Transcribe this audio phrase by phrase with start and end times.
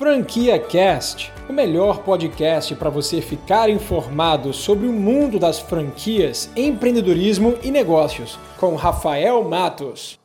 [0.00, 7.58] Franquia Cast, o melhor podcast para você ficar informado sobre o mundo das franquias, empreendedorismo
[7.62, 10.18] e negócios, com Rafael Matos.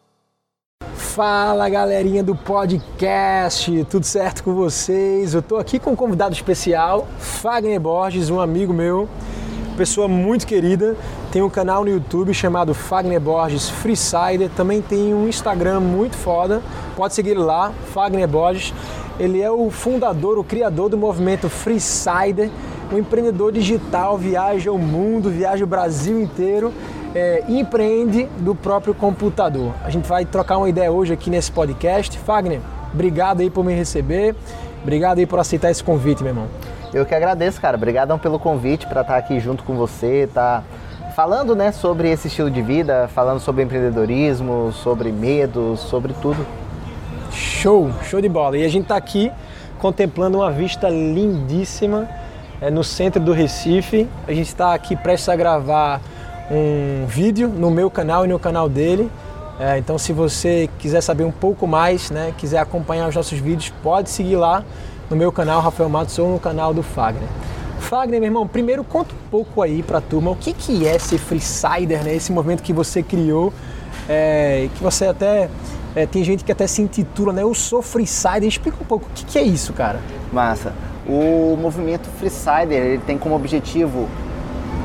[0.95, 5.33] Fala galerinha do podcast, tudo certo com vocês?
[5.33, 9.09] Eu tô aqui com um convidado especial, Fagner Borges, um amigo meu,
[9.75, 10.95] pessoa muito querida,
[11.33, 16.61] tem um canal no YouTube chamado Fagner Borges Freesider, também tem um Instagram muito foda,
[16.95, 18.73] pode seguir lá, Fagner Borges.
[19.19, 22.49] Ele é o fundador, o criador do movimento Freesider,
[22.91, 26.73] um empreendedor digital, viaja o mundo, viaja o Brasil inteiro
[27.15, 29.73] é, empreende do próprio computador.
[29.83, 32.19] A gente vai trocar uma ideia hoje aqui nesse podcast.
[32.19, 32.59] Fagner,
[32.93, 34.35] obrigado aí por me receber,
[34.83, 36.47] obrigado aí por aceitar esse convite, meu irmão.
[36.93, 37.77] Eu que agradeço, cara.
[37.77, 40.61] Obrigadão pelo convite para estar aqui junto com você, tá
[41.15, 46.45] falando, né, sobre esse estilo de vida, falando sobre empreendedorismo, sobre medos, sobre tudo.
[47.65, 48.59] Show, show de bola.
[48.59, 49.31] E a gente está aqui
[49.79, 52.07] contemplando uma vista lindíssima
[52.61, 54.07] é, no centro do Recife.
[54.27, 55.99] A gente está aqui prestes a gravar
[56.51, 59.09] um vídeo no meu canal e no canal dele.
[59.59, 63.73] É, então, se você quiser saber um pouco mais, né, quiser acompanhar os nossos vídeos,
[63.81, 64.63] pode seguir lá
[65.09, 67.27] no meu canal, Rafael Matos, ou no canal do Fagner.
[67.79, 70.99] Fagner, meu irmão, primeiro conta um pouco aí para a turma o que, que é
[70.99, 72.13] ser freesider, né?
[72.13, 73.51] Esse movimento que você criou,
[74.07, 75.49] é, que você até
[75.95, 77.43] é, tem gente que até se intitula, né?
[77.43, 78.43] Eu sou freesider.
[78.43, 79.99] Explica um pouco o que, que é isso, cara.
[80.31, 80.73] Massa.
[81.07, 84.09] O movimento freesider ele tem como objetivo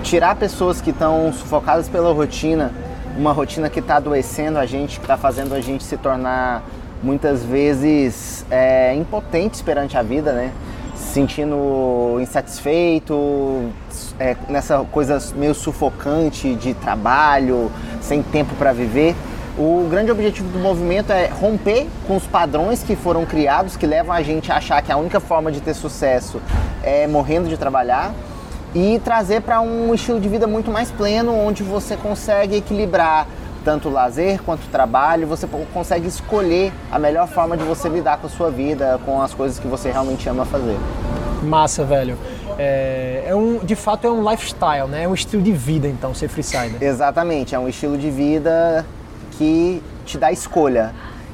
[0.05, 2.72] tirar pessoas que estão sufocadas pela rotina,
[3.19, 6.62] uma rotina que está adoecendo a gente, que está fazendo a gente se tornar
[7.02, 10.52] muitas vezes é, impotentes perante a vida, né?
[10.95, 13.70] Se sentindo insatisfeito,
[14.19, 19.17] é, nessa coisa meio sufocante de trabalho, sem tempo para viver.
[19.62, 24.11] O grande objetivo do movimento é romper com os padrões que foram criados, que levam
[24.11, 26.41] a gente a achar que a única forma de ter sucesso
[26.83, 28.14] é morrendo de trabalhar
[28.75, 33.29] e trazer para um estilo de vida muito mais pleno, onde você consegue equilibrar
[33.62, 38.30] tanto lazer quanto trabalho, você consegue escolher a melhor forma de você lidar com a
[38.30, 40.79] sua vida, com as coisas que você realmente ama fazer.
[41.42, 42.17] Massa, velho.
[42.58, 45.02] É, é um, de fato é um lifestyle, né?
[45.02, 46.83] É um estilo de vida, então, ser freesider.
[46.83, 48.86] Exatamente, é um estilo de vida
[49.40, 50.92] que te dá escolha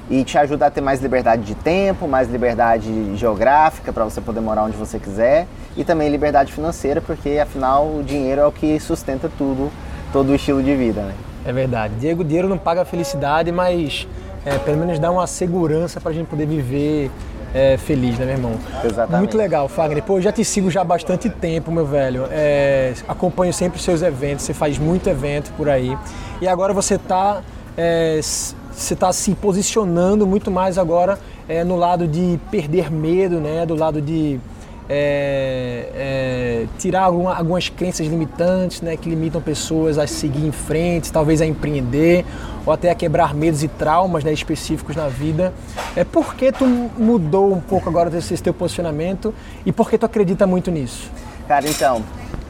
[0.09, 4.41] e te ajuda a ter mais liberdade de tempo, mais liberdade geográfica para você poder
[4.41, 8.79] morar onde você quiser e também liberdade financeira, porque afinal o dinheiro é o que
[8.79, 9.73] sustenta tudo,
[10.13, 11.15] todo o estilo de vida, né?
[11.45, 11.95] É verdade.
[11.99, 14.07] Diego, dinheiro não paga a felicidade, mas
[14.45, 17.11] é, pelo menos dá uma segurança para a gente poder viver
[17.53, 18.53] é, feliz, né, meu irmão?
[18.85, 19.19] Exatamente.
[19.19, 20.05] Muito legal, Fagner.
[20.05, 22.27] Pô, eu já te sigo já há bastante tempo, meu velho.
[22.31, 25.99] É, acompanho sempre os seus eventos, você faz muito evento por aí.
[26.41, 27.43] E agora você está
[27.77, 33.65] é, você está se posicionando muito mais agora é, no lado de perder medo, né?
[33.65, 34.39] do lado de
[34.89, 38.97] é, é, tirar alguma, algumas crenças limitantes né?
[38.97, 42.25] que limitam pessoas a seguir em frente, talvez a empreender
[42.65, 44.33] ou até a quebrar medos e traumas né?
[44.33, 45.53] específicos na vida.
[45.95, 50.07] É, por que tu mudou um pouco agora esse teu posicionamento e por que tu
[50.07, 51.11] acredita muito nisso?
[51.49, 52.03] Cara, então,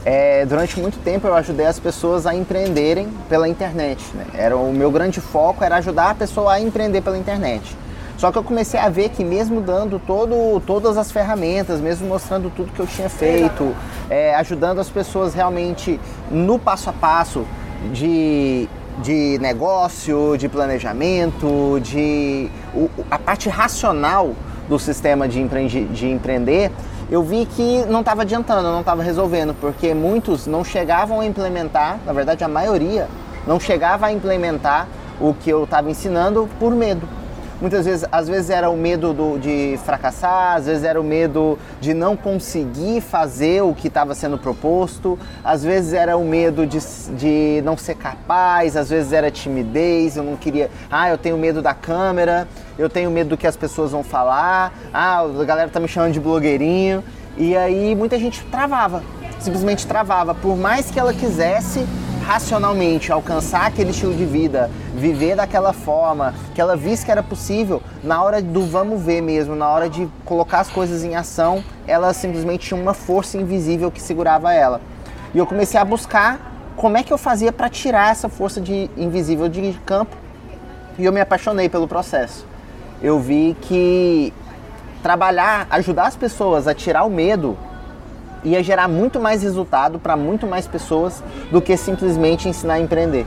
[0.06, 4.00] é, durante muito tempo eu ajudei as pessoas a empreenderem pela internet.
[4.15, 4.25] Né?
[4.34, 7.77] Era o meu grande foco era ajudar a pessoa a empreender pela internet.
[8.16, 12.50] Só que eu comecei a ver que mesmo dando todo, todas as ferramentas, mesmo mostrando
[12.55, 13.75] tudo que eu tinha feito,
[14.09, 16.00] é, ajudando as pessoas realmente
[16.31, 17.45] no passo a passo
[17.93, 18.69] de,
[19.03, 24.34] de negócio, de planejamento, de o, a parte racional
[24.69, 26.71] do sistema de, empreende, de empreender,
[27.11, 31.99] eu vi que não estava adiantando, não estava resolvendo, porque muitos não chegavam a implementar,
[32.05, 33.09] na verdade a maioria
[33.47, 34.89] não chegava a implementar
[35.21, 37.09] o que eu estava ensinando por medo.
[37.59, 41.59] Muitas vezes, às vezes era o medo do, de fracassar, às vezes era o medo
[41.81, 46.78] de não conseguir fazer o que estava sendo proposto, às vezes era o medo de,
[47.16, 51.62] de não ser capaz, às vezes era timidez, eu não queria, ah, eu tenho medo
[51.62, 52.47] da câmera,
[52.79, 56.13] eu tenho medo do que as pessoas vão falar, ah, a galera tá me chamando
[56.13, 57.03] de blogueirinho.
[57.37, 59.03] E aí muita gente travava,
[59.39, 61.87] simplesmente travava, por mais que ela quisesse
[62.27, 67.81] racionalmente alcançar aquele estilo de vida, viver daquela forma, que ela visse que era possível,
[68.03, 72.13] na hora do vamos ver mesmo, na hora de colocar as coisas em ação, ela
[72.13, 74.81] simplesmente tinha uma força invisível que segurava ela.
[75.33, 76.41] E eu comecei a buscar
[76.75, 80.17] como é que eu fazia para tirar essa força de invisível de campo.
[80.99, 82.45] E eu me apaixonei pelo processo.
[83.07, 84.35] Eu vi que
[85.01, 87.57] trabalhar, ajudar as pessoas a tirar o medo
[88.43, 91.23] ia gerar muito mais resultado para muito mais pessoas
[91.53, 93.25] do que simplesmente ensinar a empreender.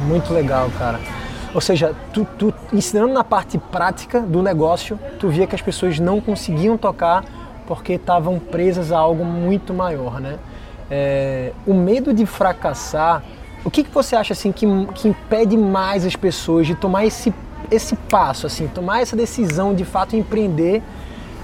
[0.00, 1.00] Muito legal, cara.
[1.54, 5.98] Ou seja, tu, tu ensinando na parte prática do negócio, tu via que as pessoas
[5.98, 7.24] não conseguiam tocar
[7.66, 10.38] porque estavam presas a algo muito maior, né?
[10.90, 13.22] É, o medo de fracassar,
[13.64, 17.32] o que, que você acha assim que, que impede mais as pessoas de tomar esse,
[17.70, 20.82] esse passo, assim, tomar essa decisão de fato empreender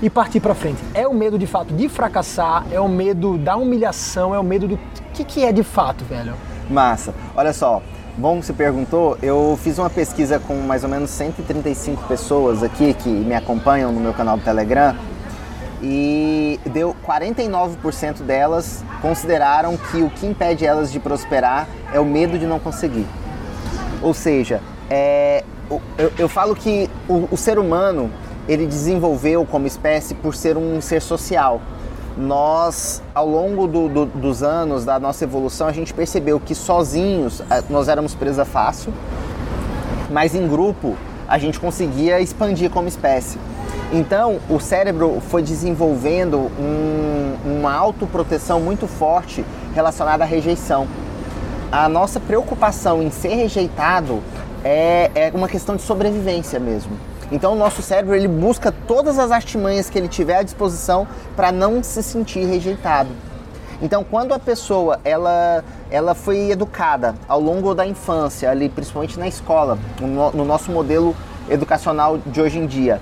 [0.00, 0.82] e partir para frente?
[0.94, 2.65] É o medo de fato de fracassar?
[2.70, 4.35] É o medo da humilhação?
[4.35, 4.79] É o medo do
[5.12, 6.35] que, que é de fato, velho?
[6.70, 7.15] Massa.
[7.35, 7.82] Olha só,
[8.17, 9.17] bom que você perguntou.
[9.23, 14.00] Eu fiz uma pesquisa com mais ou menos 135 pessoas aqui que me acompanham no
[14.00, 14.94] meu canal do Telegram
[15.82, 22.38] e deu 49% delas consideraram que o que impede elas de prosperar é o medo
[22.38, 23.06] de não conseguir.
[24.03, 25.44] Ou seja, é,
[25.99, 28.11] eu, eu, falo que o, o ser humano
[28.49, 31.61] ele desenvolveu como espécie por ser um ser social.
[32.17, 37.43] Nós, ao longo do, do, dos anos da nossa evolução, a gente percebeu que sozinhos
[37.69, 38.93] nós éramos presa fácil,
[40.11, 40.96] mas em grupo
[41.29, 43.38] a gente conseguia expandir como espécie.
[43.93, 49.44] Então, o cérebro foi desenvolvendo um, uma autoproteção muito forte
[49.75, 50.87] relacionada à rejeição.
[51.70, 54.23] A nossa preocupação em ser rejeitado
[54.64, 56.93] é, é uma questão de sobrevivência mesmo.
[57.31, 61.06] Então, o nosso cérebro ele busca todas as artimanhas que ele tiver à disposição
[61.37, 63.10] para não se sentir rejeitado.
[63.81, 69.28] Então, quando a pessoa ela, ela foi educada ao longo da infância, ali, principalmente na
[69.28, 71.14] escola, no, no nosso modelo
[71.49, 73.00] educacional de hoje em dia,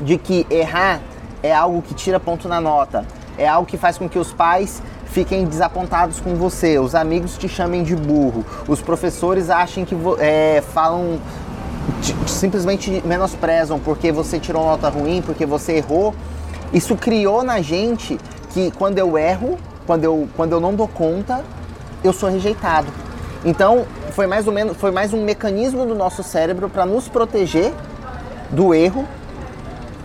[0.00, 1.00] de que errar
[1.42, 3.06] é algo que tira ponto na nota,
[3.38, 7.48] é algo que faz com que os pais fiquem desapontados com você, os amigos te
[7.48, 11.18] chamem de burro, os professores achem que é, falam
[12.26, 16.14] simplesmente menosprezam porque você tirou nota ruim, porque você errou.
[16.72, 18.18] Isso criou na gente
[18.50, 21.44] que quando eu erro, quando eu, quando eu não dou conta,
[22.02, 22.88] eu sou rejeitado.
[23.44, 27.72] Então, foi mais ou menos, foi mais um mecanismo do nosso cérebro para nos proteger
[28.50, 29.06] do erro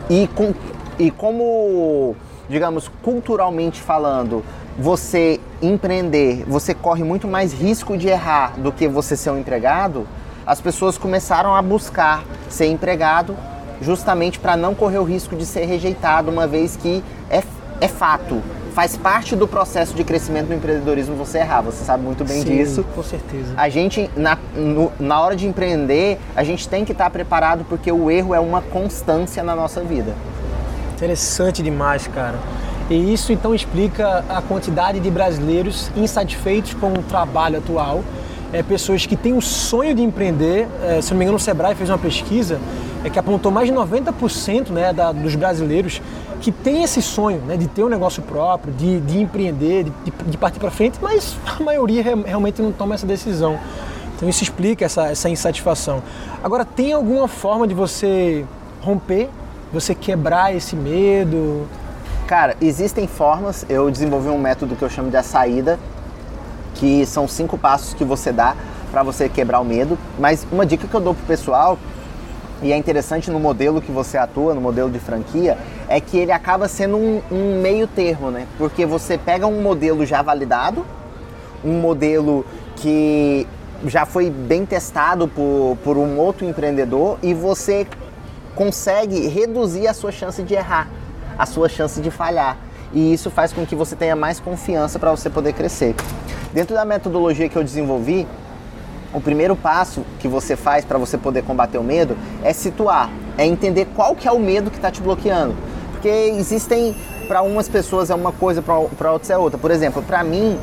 [0.09, 0.53] e, com,
[0.99, 2.15] e como,
[2.49, 4.43] digamos, culturalmente falando,
[4.77, 10.07] você empreender, você corre muito mais risco de errar do que você ser um empregado,
[10.45, 13.35] as pessoas começaram a buscar ser empregado
[13.81, 17.43] justamente para não correr o risco de ser rejeitado, uma vez que é,
[17.79, 18.41] é fato.
[18.73, 22.57] Faz parte do processo de crescimento do empreendedorismo você errar, você sabe muito bem Sim,
[22.57, 22.85] disso.
[22.95, 23.53] Com certeza.
[23.57, 27.91] A gente, na, no, na hora de empreender, a gente tem que estar preparado porque
[27.91, 30.13] o erro é uma constância na nossa vida.
[30.95, 32.39] Interessante demais, cara.
[32.91, 38.03] E isso então explica a quantidade de brasileiros insatisfeitos com o trabalho atual
[38.51, 40.67] é, pessoas que têm o sonho de empreender.
[40.83, 42.59] É, se não me engano, o Sebrae fez uma pesquisa
[43.01, 46.01] é, que apontou mais de 90% né, da, dos brasileiros
[46.41, 50.37] que têm esse sonho né, de ter um negócio próprio, de, de empreender, de, de
[50.37, 53.57] partir para frente, mas a maioria realmente não toma essa decisão.
[54.17, 56.03] Então isso explica essa, essa insatisfação.
[56.43, 58.45] Agora, tem alguma forma de você
[58.81, 59.29] romper,
[59.71, 61.65] você quebrar esse medo?
[62.31, 63.65] Cara, existem formas.
[63.67, 65.77] Eu desenvolvi um método que eu chamo de a saída,
[66.75, 68.55] que são cinco passos que você dá
[68.89, 69.99] para você quebrar o medo.
[70.17, 71.77] Mas uma dica que eu dou pro pessoal,
[72.61, 75.57] e é interessante no modelo que você atua, no modelo de franquia,
[75.89, 78.47] é que ele acaba sendo um, um meio termo, né?
[78.57, 80.85] Porque você pega um modelo já validado,
[81.65, 82.45] um modelo
[82.77, 83.45] que
[83.87, 87.85] já foi bem testado por, por um outro empreendedor e você
[88.55, 90.87] consegue reduzir a sua chance de errar,
[91.41, 92.55] a sua chance de falhar.
[92.93, 95.95] E isso faz com que você tenha mais confiança para você poder crescer.
[96.53, 98.27] Dentro da metodologia que eu desenvolvi,
[99.11, 103.45] o primeiro passo que você faz para você poder combater o medo é situar, é
[103.45, 105.55] entender qual que é o medo que está te bloqueando.
[105.91, 106.95] Porque existem,
[107.27, 109.57] para umas pessoas é uma coisa, para outras é outra.
[109.57, 110.59] Por exemplo, para mim,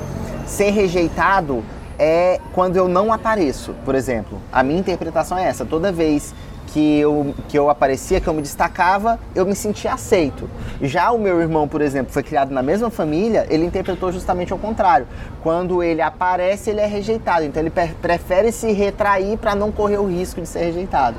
[0.46, 1.64] ser rejeitado
[1.98, 4.40] é quando eu não apareço, por exemplo.
[4.52, 5.64] A minha interpretação é essa.
[5.64, 6.32] Toda vez
[6.68, 10.48] que eu, que eu aparecia, que eu me destacava, eu me sentia aceito.
[10.82, 14.58] Já o meu irmão, por exemplo, foi criado na mesma família, ele interpretou justamente ao
[14.58, 15.06] contrário.
[15.42, 17.44] Quando ele aparece, ele é rejeitado.
[17.44, 21.16] Então ele prefere se retrair para não correr o risco de ser rejeitado.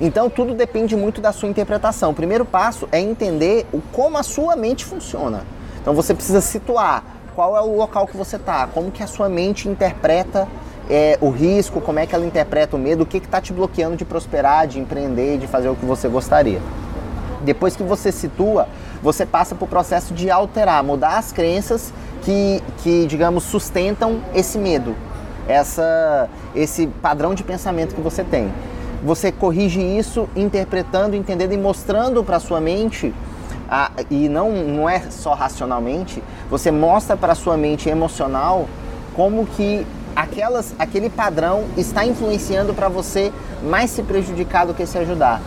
[0.00, 2.10] Então tudo depende muito da sua interpretação.
[2.10, 5.44] O primeiro passo é entender o, como a sua mente funciona.
[5.80, 9.28] Então você precisa situar qual é o local que você está, como que a sua
[9.28, 10.48] mente interpreta
[10.94, 13.96] é, o risco, como é que ela interpreta o medo, o que está te bloqueando
[13.96, 16.60] de prosperar, de empreender, de fazer o que você gostaria.
[17.40, 18.68] Depois que você situa,
[19.02, 24.58] você passa para o processo de alterar, mudar as crenças que, que, digamos, sustentam esse
[24.58, 24.94] medo,
[25.48, 28.52] essa, esse padrão de pensamento que você tem.
[29.02, 33.14] Você corrige isso interpretando, entendendo e mostrando para sua mente
[33.66, 38.68] a, e não, não é só racionalmente, você mostra para sua mente emocional
[39.14, 44.98] como que aquelas, aquele padrão está influenciando para você mais se prejudicar do que se
[44.98, 45.40] ajudar.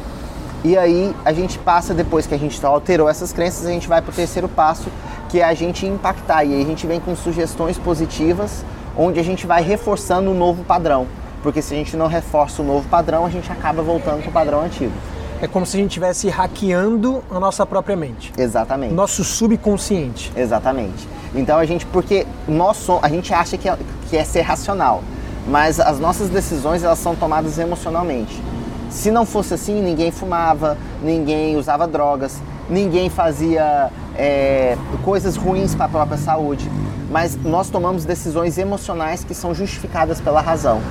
[0.64, 4.02] E aí a gente passa, depois que a gente alterou essas crenças, a gente vai
[4.02, 4.90] para o terceiro passo,
[5.30, 6.44] que é a gente impactar.
[6.44, 8.66] E aí a gente vem com sugestões positivas,
[8.98, 11.06] onde a gente vai reforçando o novo padrão.
[11.44, 14.34] Porque se a gente não reforça o novo padrão, a gente acaba voltando para o
[14.34, 14.94] padrão antigo.
[15.42, 18.32] É como se a gente estivesse hackeando a nossa própria mente.
[18.38, 18.94] Exatamente.
[18.94, 20.32] Nosso subconsciente.
[20.36, 21.08] Exatamente.
[21.34, 23.78] Então a gente, porque nós a gente acha que é,
[24.10, 25.04] que é ser racional,
[25.48, 28.42] mas as nossas decisões elas são tomadas emocionalmente.
[28.90, 35.86] Se não fosse assim, ninguém fumava, ninguém usava drogas, ninguém fazia é, coisas ruins para
[35.86, 36.70] a própria saúde.
[37.12, 40.82] Mas nós tomamos decisões emocionais que são justificadas pela razão.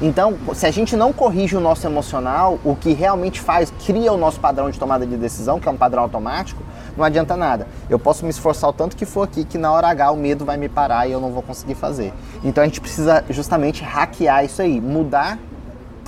[0.00, 4.16] Então, se a gente não corrige o nosso emocional, o que realmente faz, cria o
[4.16, 6.62] nosso padrão de tomada de decisão, que é um padrão automático,
[6.96, 7.66] não adianta nada.
[7.90, 10.44] Eu posso me esforçar o tanto que for aqui, que na hora H o medo
[10.44, 12.12] vai me parar e eu não vou conseguir fazer.
[12.44, 15.36] Então a gente precisa justamente hackear isso aí, mudar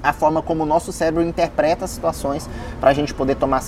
[0.02, 2.48] a forma como o nosso cérebro interpreta as situações
[2.80, 3.62] para a gente poder tomar,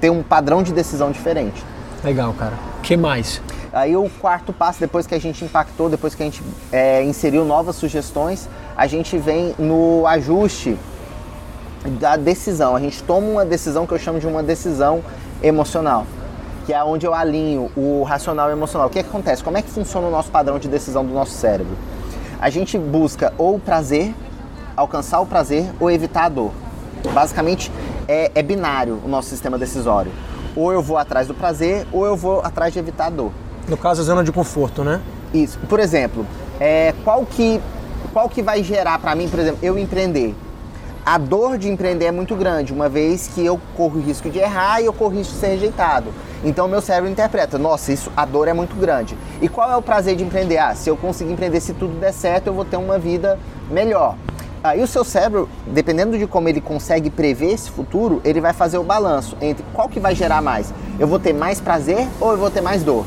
[0.00, 1.62] ter um padrão de decisão diferente.
[2.02, 2.54] Legal, cara.
[2.78, 3.40] O que mais?
[3.72, 7.44] Aí o quarto passo, depois que a gente impactou, depois que a gente é, inseriu
[7.44, 10.76] novas sugestões, a gente vem no ajuste
[12.00, 12.76] da decisão.
[12.76, 15.02] A gente toma uma decisão que eu chamo de uma decisão
[15.42, 16.06] emocional,
[16.64, 18.86] que é onde eu alinho o racional e o emocional.
[18.86, 19.42] O que, é que acontece?
[19.42, 21.76] Como é que funciona o nosso padrão de decisão do nosso cérebro?
[22.40, 24.14] A gente busca ou o prazer,
[24.76, 26.52] alcançar o prazer, ou evitar a dor.
[27.12, 27.70] Basicamente
[28.08, 30.12] é, é binário o nosso sistema decisório.
[30.54, 33.32] Ou eu vou atrás do prazer, ou eu vou atrás de evitar a dor.
[33.68, 35.00] No caso, a zona de conforto, né?
[35.32, 35.58] Isso.
[35.68, 36.26] Por exemplo,
[36.60, 37.60] é, qual, que,
[38.12, 40.34] qual que vai gerar para mim, por exemplo, eu empreender?
[41.04, 44.80] A dor de empreender é muito grande, uma vez que eu corro risco de errar
[44.80, 46.12] e eu corro o risco de ser rejeitado.
[46.44, 49.16] Então meu cérebro interpreta, nossa, isso, a dor é muito grande.
[49.40, 50.58] E qual é o prazer de empreender?
[50.58, 53.38] Ah, se eu conseguir empreender, se tudo der certo, eu vou ter uma vida
[53.68, 54.16] melhor.
[54.62, 58.78] Aí o seu cérebro, dependendo de como ele consegue prever esse futuro, ele vai fazer
[58.78, 60.72] o balanço entre qual que vai gerar mais.
[61.00, 63.04] Eu vou ter mais prazer ou eu vou ter mais dor?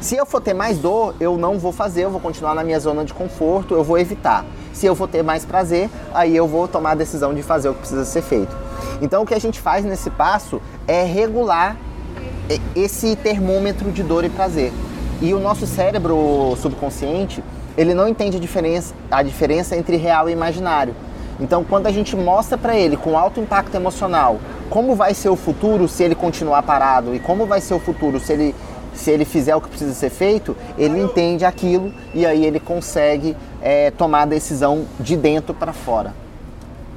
[0.00, 2.80] Se eu for ter mais dor, eu não vou fazer, eu vou continuar na minha
[2.80, 4.46] zona de conforto, eu vou evitar.
[4.72, 7.74] Se eu for ter mais prazer, aí eu vou tomar a decisão de fazer o
[7.74, 8.56] que precisa ser feito.
[9.02, 11.76] Então o que a gente faz nesse passo é regular
[12.74, 14.72] esse termômetro de dor e prazer.
[15.20, 17.44] E o nosso cérebro subconsciente,
[17.76, 20.96] ele não entende a diferença, a diferença entre real e imaginário.
[21.38, 24.40] Então, quando a gente mostra para ele com alto impacto emocional
[24.70, 28.20] como vai ser o futuro se ele continuar parado e como vai ser o futuro
[28.20, 28.54] se ele
[29.00, 33.34] se ele fizer o que precisa ser feito, ele entende aquilo e aí ele consegue
[33.62, 36.14] é, tomar a decisão de dentro para fora.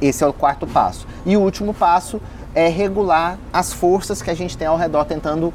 [0.01, 1.07] Esse é o quarto passo.
[1.25, 2.21] E o último passo
[2.53, 5.53] é regular as forças que a gente tem ao redor tentando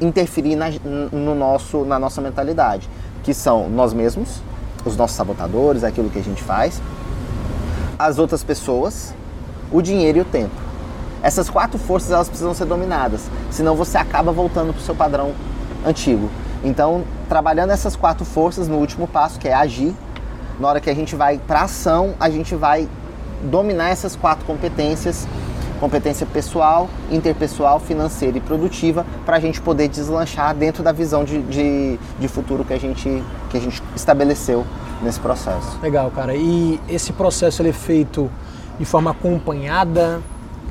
[0.00, 0.66] interferir na,
[1.12, 2.88] no nosso, na nossa mentalidade,
[3.24, 4.40] que são nós mesmos,
[4.84, 6.80] os nossos sabotadores, aquilo que a gente faz,
[7.98, 9.12] as outras pessoas,
[9.72, 10.54] o dinheiro e o tempo.
[11.20, 15.34] Essas quatro forças elas precisam ser dominadas, senão você acaba voltando para o seu padrão
[15.86, 16.30] antigo.
[16.62, 19.94] Então, trabalhando essas quatro forças no último passo, que é agir,
[20.58, 22.88] na hora que a gente vai para ação, a gente vai
[23.42, 25.26] dominar essas quatro competências
[25.80, 31.40] competência pessoal, interpessoal, financeira e produtiva para a gente poder deslanchar dentro da visão de,
[31.42, 34.64] de, de, futuro que a, gente, que a gente estabeleceu
[35.02, 35.78] nesse processo.
[35.82, 36.36] Legal, cara.
[36.36, 38.30] E esse processo ele é feito
[38.78, 40.20] de forma acompanhada?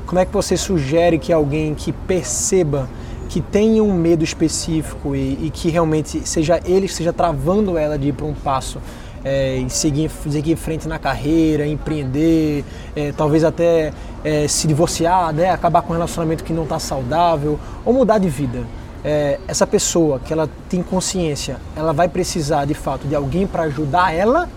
[0.06, 2.88] Como é que você sugere que alguém que perceba
[3.30, 8.08] que tenha um medo específico e, e, que realmente seja ele esteja travando ela de
[8.08, 8.80] ir para um passo
[9.24, 12.64] é, e seguir, seguir em frente na carreira, empreender,
[12.96, 13.92] é, talvez até
[14.24, 18.28] é, se divorciar, né, acabar com um relacionamento que não está saudável ou mudar de
[18.28, 18.64] vida.
[19.04, 23.62] É, essa pessoa que ela tem consciência, ela vai precisar de fato de alguém para
[23.62, 24.48] ajudar ela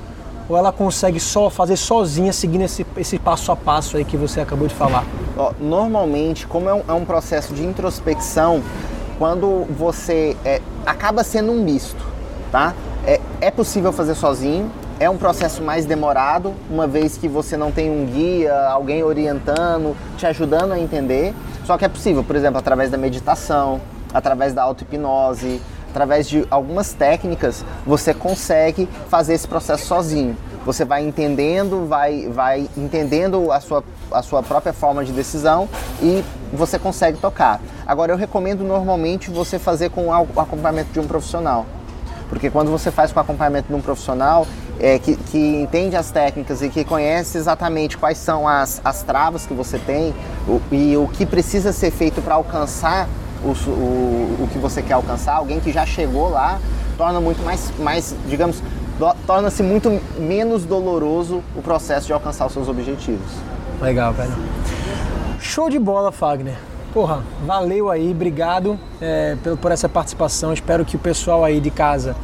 [0.49, 4.41] ou ela consegue só fazer sozinha, seguindo esse, esse passo a passo aí que você
[4.41, 5.05] acabou de falar?
[5.59, 8.61] Normalmente, como é um, é um processo de introspecção,
[9.17, 12.03] quando você é, acaba sendo um misto,
[12.51, 12.73] tá?
[13.05, 17.71] É, é possível fazer sozinho, é um processo mais demorado, uma vez que você não
[17.71, 21.33] tem um guia, alguém orientando, te ajudando a entender.
[21.65, 23.81] Só que é possível, por exemplo, através da meditação,
[24.13, 25.61] através da auto-hipnose,
[25.93, 30.35] através de algumas técnicas, você consegue fazer esse processo sozinho.
[30.65, 35.69] Você vai entendendo, vai, vai entendendo a sua, a sua própria forma de decisão
[36.01, 37.61] e você consegue tocar.
[37.85, 41.65] Agora, eu recomendo normalmente você fazer com o acompanhamento de um profissional.
[42.27, 44.47] Porque quando você faz com o acompanhamento de um profissional
[44.79, 49.45] é, que, que entende as técnicas e que conhece exatamente quais são as, as travas
[49.45, 50.15] que você tem
[50.47, 53.07] o, e o que precisa ser feito para alcançar
[53.43, 56.59] o, o, o que você quer alcançar, alguém que já chegou lá,
[56.97, 58.61] torna muito mais, mais digamos,
[59.25, 63.31] torna-se muito menos doloroso o processo de alcançar os seus objetivos.
[63.81, 64.33] Legal, velho.
[65.39, 66.55] Show de bola, Fagner.
[66.93, 70.53] Porra, valeu aí, obrigado é, por, por essa participação.
[70.53, 72.15] Espero que o pessoal aí de casa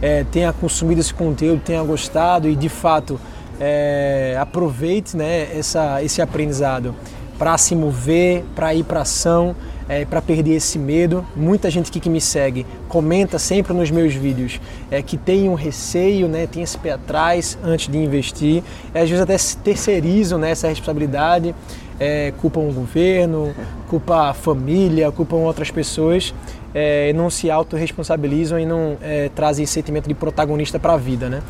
[0.00, 3.20] é, tenha consumido esse conteúdo, tenha gostado e de fato
[3.60, 6.94] é, aproveite né, essa, esse aprendizado
[7.38, 9.54] para se mover, para ir para ação,
[9.88, 11.24] é, para perder esse medo.
[11.34, 14.60] Muita gente aqui que me segue comenta sempre nos meus vídeos
[14.90, 18.62] é, que tem um receio, né, tem esse pé atrás antes de investir.
[18.94, 21.54] Às vezes até terceirizam né, essa responsabilidade,
[21.98, 23.54] é, culpam o governo,
[23.88, 26.34] culpam a família, culpam outras pessoas.
[26.74, 31.42] É, não se autorresponsabilizam e não é, trazem sentimento de protagonista para a vida, né?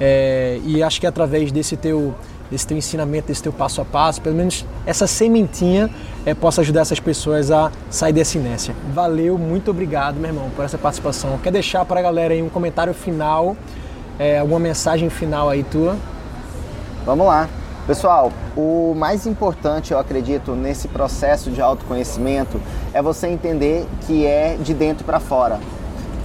[0.00, 2.14] É, e acho que através desse teu
[2.50, 5.88] desse teu ensinamento, desse teu passo a passo, pelo menos essa sementinha
[6.26, 8.74] é, possa ajudar essas pessoas a sair dessa inércia.
[8.92, 11.38] Valeu, muito obrigado, meu irmão, por essa participação.
[11.38, 13.56] Quer deixar para a galera aí um comentário final,
[14.18, 15.96] é, alguma mensagem final aí tua?
[17.06, 17.48] Vamos lá.
[17.86, 22.60] Pessoal, o mais importante, eu acredito, nesse processo de autoconhecimento
[22.92, 25.58] é você entender que é de dentro para fora.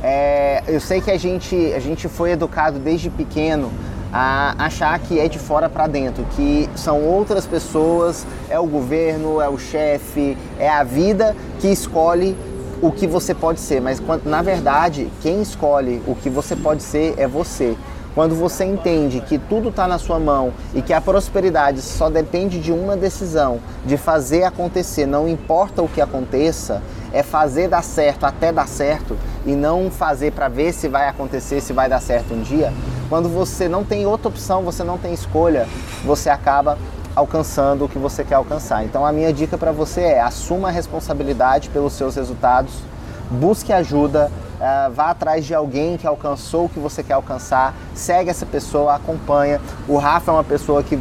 [0.04, 3.72] É, eu sei que a gente, a gente foi educado desde pequeno
[4.18, 9.42] a achar que é de fora para dentro, que são outras pessoas, é o governo,
[9.42, 12.34] é o chefe, é a vida que escolhe
[12.82, 17.14] o que você pode ser, mas na verdade quem escolhe o que você pode ser
[17.18, 17.76] é você.
[18.14, 22.58] Quando você entende que tudo está na sua mão e que a prosperidade só depende
[22.60, 26.82] de uma decisão, de fazer acontecer, não importa o que aconteça,
[27.12, 31.60] é fazer dar certo até dar certo e não fazer para ver se vai acontecer,
[31.60, 32.72] se vai dar certo um dia.
[33.10, 35.68] Quando você não tem outra opção, você não tem escolha,
[36.04, 36.78] você acaba
[37.16, 38.84] alcançando o que você quer alcançar.
[38.84, 42.74] Então a minha dica para você é: assuma a responsabilidade pelos seus resultados,
[43.30, 48.30] busque ajuda, Uh, vá atrás de alguém que alcançou o que você quer alcançar, segue
[48.30, 49.60] essa pessoa, acompanha.
[49.86, 50.98] O Rafa é uma pessoa que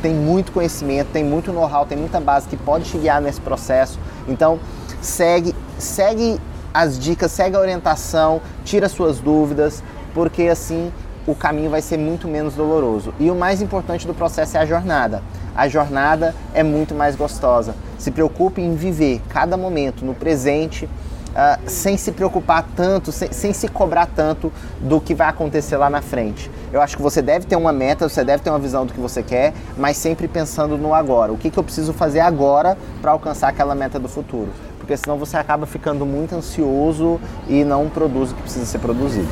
[0.00, 3.98] tem muito conhecimento, tem muito know-how, tem muita base que pode te guiar nesse processo.
[4.26, 4.58] Então,
[5.02, 6.40] segue, segue
[6.72, 9.82] as dicas, segue a orientação, tira suas dúvidas,
[10.14, 10.90] porque assim
[11.26, 13.14] o caminho vai ser muito menos doloroso.
[13.18, 15.22] E o mais importante do processo é a jornada.
[15.54, 17.74] A jornada é muito mais gostosa.
[17.98, 20.88] Se preocupe em viver cada momento no presente
[21.34, 25.90] uh, sem se preocupar tanto, sem, sem se cobrar tanto do que vai acontecer lá
[25.90, 26.50] na frente.
[26.72, 29.00] Eu acho que você deve ter uma meta, você deve ter uma visão do que
[29.00, 31.32] você quer, mas sempre pensando no agora.
[31.32, 34.48] O que, que eu preciso fazer agora para alcançar aquela meta do futuro?
[34.78, 39.28] Porque senão você acaba ficando muito ansioso e não produz o que precisa ser produzido.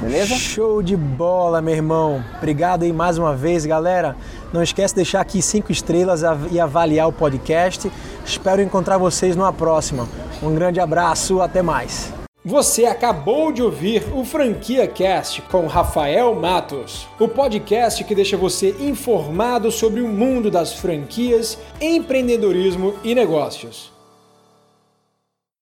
[0.00, 0.36] Beleza?
[0.36, 2.24] Show de bola, meu irmão.
[2.36, 4.16] Obrigado aí mais uma vez, galera.
[4.52, 7.90] Não esquece de deixar aqui cinco estrelas e avaliar o podcast.
[8.24, 10.08] Espero encontrar vocês numa próxima.
[10.40, 12.12] Um grande abraço, até mais.
[12.44, 18.76] Você acabou de ouvir o Franquia Cast com Rafael Matos, o podcast que deixa você
[18.78, 23.97] informado sobre o mundo das franquias, empreendedorismo e negócios.